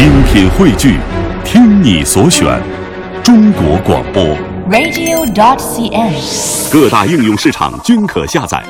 [0.00, 0.96] 精品汇聚，
[1.44, 2.58] 听你所选，
[3.22, 4.24] 中国广播。
[4.70, 6.72] radio.dot.cn，。
[6.72, 8.64] 各大应用市场均可下载。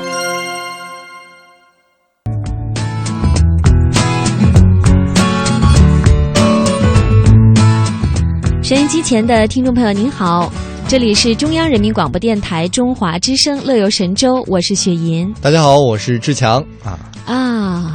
[8.61, 10.51] 收音机前的听众朋友您好，
[10.85, 17.50] 这里是中央人民广播电台中华之声乐游神州，我是雪莹大家好，我是志强啊，啊。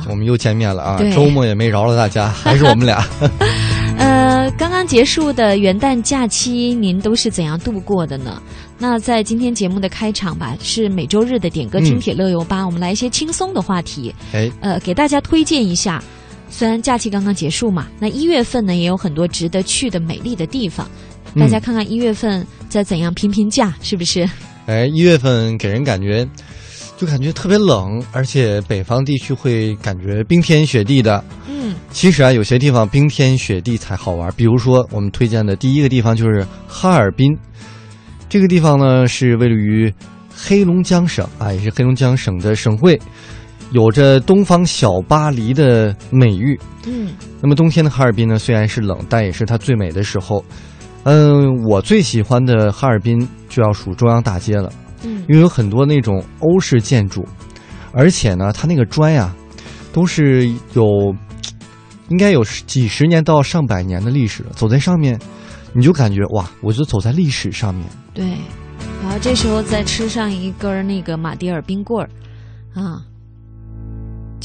[0.08, 3.04] 我们又见面了啊，周末也没饶了大家，还是我们俩。
[3.98, 8.40] 呃，刚刚结束的元旦假期，您都是怎样度过的呢？
[8.78, 16.02] 那在今天节目的开场吧，是每周日的点歌听铁乐游吧，我们来一些轻松的话题，哎，呃，给大家推荐一下。
[16.48, 20.88] 虽然假期刚刚结束嘛，那一月份呢也有很多值得去的美丽的地方，
[21.34, 24.28] 嗯大家看看一月份再怎样拼拼价，是不是？
[24.66, 26.26] 哎，一月份给人感觉
[26.96, 31.22] 就感觉特别冷，而且北方地区会感觉冰天雪地的。
[31.48, 37.36] 嗯，其实啊，有些地方冰天雪地才好玩，比如说我们推荐的第一个地方就是哈尔滨，
[38.28, 39.92] 这个地方呢是位于
[40.34, 42.98] 黑龙江省啊，也是黑龙江省的省会，
[43.72, 46.58] 有着“东方小巴黎”的美誉。
[46.86, 47.10] 嗯，
[47.42, 50.44] 那么冬天的哈尔滨呢，虽然是冷，但也是它最美的时候。
[51.08, 53.16] 嗯，我最喜欢的哈尔滨
[53.48, 57.26] 就要数中央大街了，嗯因为有很多那种欧式建筑，
[57.92, 59.34] 而且呢，它那个砖呀，
[59.92, 61.14] 都是有
[62.08, 64.50] 应该有几十年到上百年的历史了。
[64.54, 65.18] 走在上面，
[65.72, 67.84] 你就感觉哇，我就走在历史上面。
[68.14, 68.24] 对，
[69.02, 72.08] 然后这时候再吃上一根那个马迭尔冰棍儿，
[72.80, 73.02] 啊，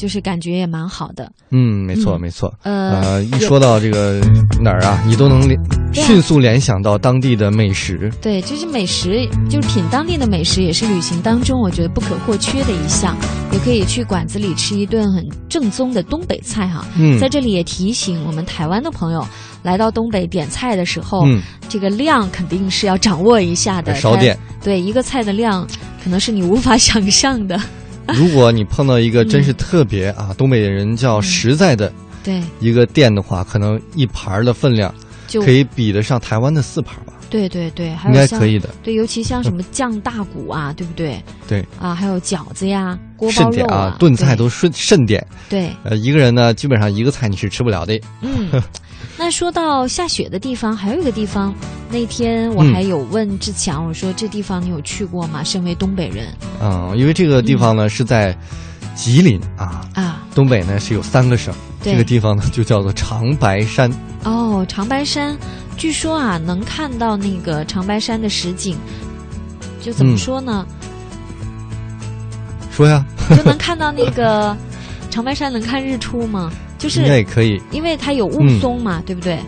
[0.02, 1.30] 就是感觉也蛮好的。
[1.52, 2.52] 嗯，没错，嗯没错。
[2.64, 4.20] 呃，呃，一说到这个
[4.60, 8.10] 哪儿啊，你都能联啊迅速联想到当地的美食。
[8.20, 13.16] 对，就是美食，就是品当地的美食，也是旅行当中我觉得不可或缺的一项。
[13.52, 19.24] 也可以去馆子里吃一顿很正宗的东北菜哈、嗯在这里也提醒我们台湾的朋友，
[19.62, 23.92] 来到东北点菜的时候，嗯，这个量肯定是要掌握一下的。
[23.92, 24.36] 它少点。
[24.64, 25.64] 对一个菜的量，
[26.02, 27.60] 可能是你无法 想象的。
[28.14, 31.92] 如果你碰到一个真是嗯特别啊，东北人叫实在的
[32.24, 34.92] 对，一个店的话，可能一盘儿的分量
[35.26, 38.68] 就可以比得上台湾的四盘吧，对对对，还应该可以的。
[38.82, 41.22] 对，尤其像什么酱大骨啊，对不对？
[41.48, 45.24] 对啊，还有饺子呀、锅包肉啊，炖菜都顺慎点。
[45.48, 47.98] 对呃，一个人呢，基本上一个菜你是吃不了的。
[48.20, 48.50] 嗯，
[49.18, 51.52] 那说到下雪的地方，还有一个地方，
[51.92, 55.44] 那天我嗯还有问志强，我说这地方你有去过吗？
[55.44, 56.28] 身为东北人
[56.60, 58.36] 嗯，因为这个地方呢是在
[58.94, 63.90] 吉林啊，啊，东北呢是有三个省，对这个地方呢就叫做长白山。
[64.24, 65.36] 哦，长白山，
[65.76, 68.76] 据说啊能看到那个长白山的实景，
[69.80, 70.66] 就怎么嗯说呢？
[72.70, 73.04] 说呀，
[73.36, 74.56] 就能看到那个
[75.10, 76.50] 长白山能看日出吗？
[76.78, 77.60] 就应该是也可以。
[77.70, 79.38] 因为它有雾嗯凇嘛，对不对？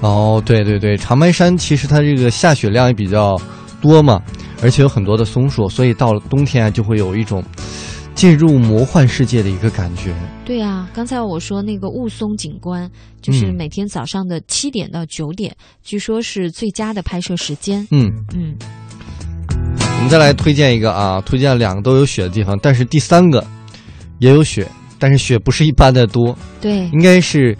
[0.00, 3.40] 哦，对对对，长白山其实它这个下雪量也比较
[3.80, 4.22] 多嘛，
[4.62, 7.42] 而且有很多的松树，所以到了冬天啊，就会有一种
[8.14, 10.14] 进入魔幻世界的一个感觉。
[10.44, 12.88] 对呀、刚才我说那个雾凇景观，
[13.20, 17.86] 就是嗯每天早上的七点到九点，据说是最佳的拍摄时间。
[17.90, 18.54] 嗯，嗯，
[19.48, 23.44] 我们再来推荐一个啊，推荐两个都有雪的地方，但是第三个
[24.20, 24.66] 也有雪，
[24.98, 27.56] 但是雪不是一般的多，对，应该是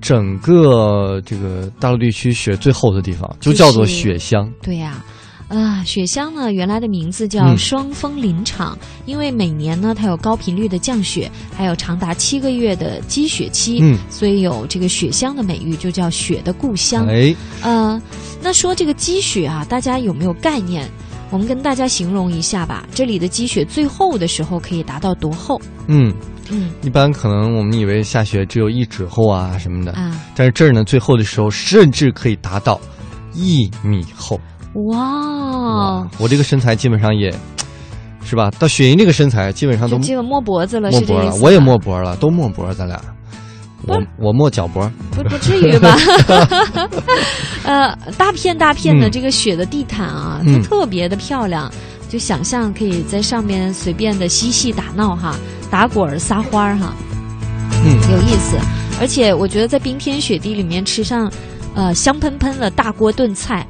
[0.00, 4.50] 整个这个大陆地区雪最厚的地方，就叫做就是雪乡。
[4.62, 5.04] 对呀、
[5.48, 17.06] 啊，雪乡呢，原来的名字叫嗯双峰林场，因为每年呢它有高频率的降雪，还有长达七个月的积雪期，嗯，所以有这个雪乡的美誉，就叫雪的故乡。
[17.06, 18.00] 哎，呃，
[18.40, 20.88] 那说这个积雪啊，大家有没有概念？
[21.30, 25.60] 我们跟大家形容一下吧，这里的积雪最厚的时候可以达到多厚？
[25.86, 26.12] 嗯，
[26.50, 32.80] 嗯一般可能我们以为下雪只有一指厚啊什么的，啊，但是这儿呢，最厚的时候甚至可以达到
[33.32, 34.40] 一米厚。
[34.88, 37.32] 哇哦，我这个身材基本上也，
[38.24, 38.50] 是吧？
[38.58, 43.00] 到雪莹这个身材，基本上都就这个摸脖子了，摸脖了，我也吧摸脖了，都摸脖，咱俩。
[43.86, 45.96] 我我摸脚脖，不不至于吧？
[47.64, 51.70] 呃，大片大片的嗯这个雪的地毯啊，它嗯特别的漂亮，
[52.08, 55.36] 就想象可以在上面随便的嬉戏打闹哈，
[55.70, 56.94] 打滚儿撒欢儿哈，
[57.84, 58.56] 嗯，有意思。
[59.00, 61.30] 而且我觉得在冰天雪地里面吃上，
[61.74, 63.66] 呃，香喷喷的大锅炖菜，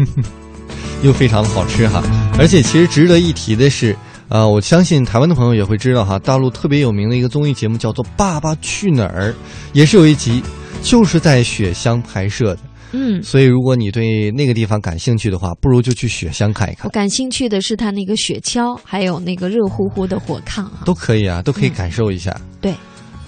[1.02, 2.02] 又非常的好吃哈。
[2.38, 3.94] 而且其实值得一提的是，
[4.32, 9.30] 呃，我相信台湾的朋友也会知道哈，大陆特别有名的一个综艺节目叫做《爸爸去哪儿》，
[9.74, 10.42] 也是有一集
[10.82, 12.58] 就是在雪乡拍摄的。
[12.92, 13.22] 嗯。
[13.22, 20.80] 所以如果你对那个地方感兴趣的话，不如就去雪乡看一看，我感兴趣的是它那个雪橇，还有那个热乎乎的火炕啊。
[20.86, 22.34] 都可以啊，都可以感受一下。
[22.58, 22.72] 对，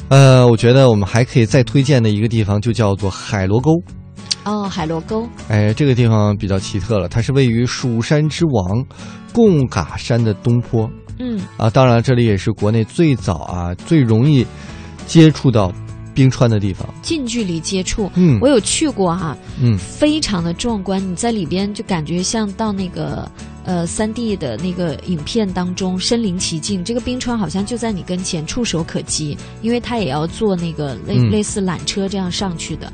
[0.09, 3.73] 呃，我觉得我们还可以再推荐的一个地方就叫做海螺沟。
[4.45, 8.85] 哦，海螺沟，哎，这个地方比较奇特了，它是位于蜀山之王
[9.33, 10.89] 贡嘎山的东坡
[11.19, 11.71] 嗯啊。
[11.71, 14.47] 当然，这里也是国内最早啊、最容易
[15.07, 15.73] 接触到
[16.15, 16.87] 冰川的地方。
[17.03, 21.01] 近距离接触，嗯我有去过哈、嗯，非常的壮观。
[21.11, 23.31] 你在里边就感觉像到那个
[23.65, 29.37] 呃三 D 的那个影片当中身临其境，这个冰川好像就在你跟前，触手可及。
[29.63, 32.93] 因为它也要坐那个类、嗯类似缆车这样上去的，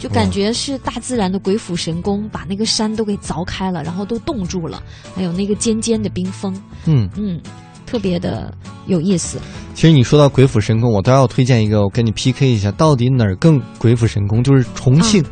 [0.00, 4.82] 就感觉是大自然的鬼斧神工，把那个山都给凿开了，然后都冻住了，
[5.14, 6.52] 还有那个尖尖的冰峰，
[6.86, 7.38] 嗯，嗯，
[7.84, 8.52] 特别的
[8.86, 9.38] 有意思。
[9.74, 14.42] 其实你说到鬼斧神工，我倒要推荐一个，我跟你 PK 一下，到底哪儿更鬼斧神工？
[14.42, 15.22] 就是重庆，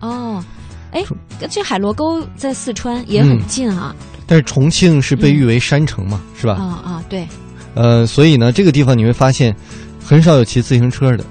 [0.00, 0.42] 哦，
[0.90, 1.04] 哎，
[1.48, 3.94] 这海螺沟在四川也很近啊，
[4.26, 6.54] 但是重庆是被誉为山城嘛，是吧？
[6.54, 7.26] 啊啊，对，
[7.74, 9.54] 呃，所以呢，这个地方你会发现
[10.04, 11.24] 很少有骑自行车的，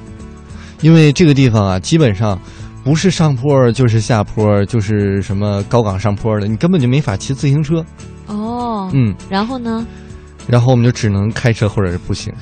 [0.81, 2.39] 因为这个地方啊，基本上
[2.85, 7.83] 不是上坡就是下坡，就是什么高岗上坡的，你根本就没法骑自行车。
[8.27, 9.85] 哦，嗯，然后呢，
[10.47, 12.33] 然后我们就只能开车或者是步行。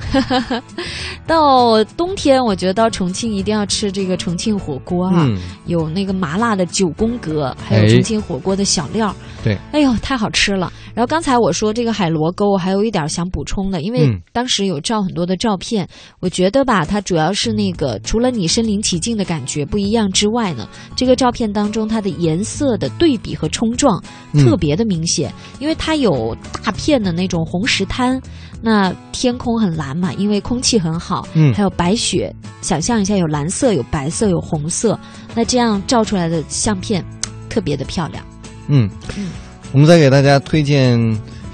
[1.26, 9.14] 到冬天，我觉得到重庆一定要吃这个重庆火锅啊，嗯，有那个麻辣的九宫格，还有哎重庆火锅的小料。
[9.42, 10.72] 对，哎呦，太好吃了。
[10.94, 15.86] 然后刚才我说这个海螺沟，还有一点想补充的，因为嗯当时有照很多的照片，
[16.20, 24.02] 我觉得吧，它主要是那个除了你身临其境的感觉不一样之外呢，这个照片当中它的颜色的对比和冲撞
[24.32, 26.34] 嗯特别的明显，因为它有
[26.64, 28.20] 大片的那种红石滩，
[28.60, 34.98] 那天空很蓝嘛，因为空气很好，嗯还有白雪，想象一下有蓝色、有白色、有红色，
[35.32, 37.04] 那这样照出来的相片
[37.48, 38.24] 特别的漂亮。
[38.66, 39.28] 嗯嗯，
[39.70, 40.98] 我们再给大家推荐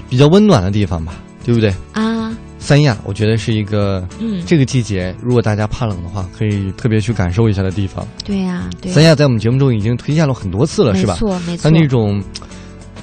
[0.09, 1.71] 比较温暖的地方吧，对不对？
[1.93, 8.07] 啊，三亚，我觉得是一个嗯，这个季节，如果大家怕冷的话，可以特别去感受一下的地方。
[8.25, 11.19] 对呀、对三亚在我们节目中已经推荐了很多次了，是吧没？
[11.19, 11.71] 错，没它错。
[11.71, 12.23] 那种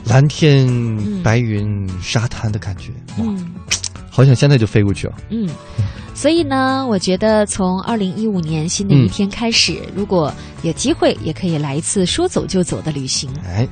[0.09, 1.23] 蓝天、嗯。
[1.23, 3.55] 白云、沙滩的感觉，哇，嗯。
[4.11, 5.15] 好想现在就飞过去啊。
[5.31, 5.49] 嗯，
[6.13, 10.33] 所以呢，我觉得从二零一五年新的一天开始，如果
[10.63, 13.31] 有机会，也可以来一次说走就走的旅行。
[13.45, 13.69] 哎，